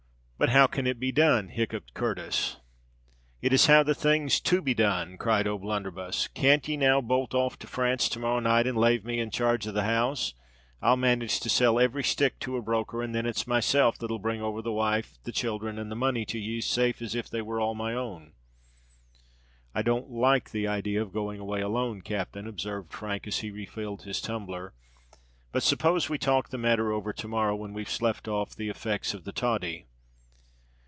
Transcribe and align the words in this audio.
"But—how 0.41 0.65
can 0.65 0.87
it 0.87 0.99
be 0.99 1.11
done?" 1.11 1.49
hiccoughed 1.49 1.93
Curtis. 1.93 2.57
"Is 3.43 3.53
it 3.53 3.71
how 3.71 3.83
the 3.83 3.93
thing's 3.93 4.39
to 4.39 4.59
be 4.59 4.73
done!" 4.73 5.15
cried 5.19 5.45
O'Blunderbuss. 5.45 6.29
"Can't 6.29 6.67
ye, 6.67 6.75
now, 6.77 6.99
bolt 6.99 7.35
off 7.35 7.59
to 7.59 7.67
France 7.67 8.09
to 8.09 8.17
morrow 8.19 8.39
night, 8.39 8.65
and 8.65 8.75
lave 8.75 9.05
me 9.05 9.19
in 9.19 9.29
charge 9.29 9.67
of 9.67 9.75
the 9.75 9.83
house? 9.83 10.33
I'll 10.81 10.97
manage 10.97 11.41
to 11.41 11.49
sell 11.51 11.79
every 11.79 12.03
stick 12.03 12.39
to 12.39 12.57
a 12.57 12.61
broker; 12.63 13.03
and 13.03 13.13
then 13.13 13.27
it's 13.27 13.45
myself 13.45 13.99
that'll 13.99 14.17
bring 14.17 14.41
over 14.41 14.63
the 14.63 14.71
wife, 14.73 15.19
the 15.25 15.31
children, 15.31 15.77
and 15.77 15.91
the 15.91 15.95
money 15.95 16.25
to 16.25 16.39
ye 16.39 16.57
as 16.57 16.65
safe 16.65 17.03
as 17.03 17.13
if 17.13 17.29
they 17.29 17.43
were 17.43 17.61
all 17.61 17.75
my 17.75 17.93
own!" 17.93 18.33
"I 19.75 19.83
don't 19.83 20.09
like 20.09 20.49
the 20.49 20.65
idea 20.67 21.03
of 21.03 21.13
going 21.13 21.39
away 21.39 21.61
alone, 21.61 22.01
captain," 22.01 22.47
observed 22.47 22.91
Frank, 22.91 23.27
as 23.27 23.37
he 23.41 23.51
refilled 23.51 24.01
his 24.05 24.19
tumbler. 24.19 24.73
"But 25.51 25.61
suppose 25.61 26.09
we 26.09 26.17
talk 26.17 26.49
the 26.49 26.57
matter 26.57 26.91
over 26.91 27.13
to 27.13 27.27
morrow—when 27.27 27.73
we've 27.73 27.87
slept 27.91 28.27
off 28.27 28.55
the 28.55 28.69
effects 28.69 29.13
of 29.13 29.23
the 29.23 29.31
toddy!" 29.33 29.85